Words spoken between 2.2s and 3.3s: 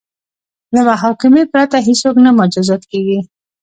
نه مجازات کیږي.